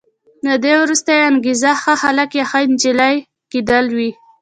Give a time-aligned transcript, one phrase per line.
[0.45, 3.15] له دې وروسته یې انګېزه ښه هلک یا ښه انجلۍ
[3.51, 4.09] کېدل وي.